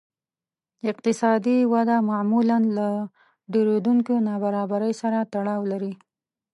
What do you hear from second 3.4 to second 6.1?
ډېرېدونکې نابرابرۍ سره تړاو لري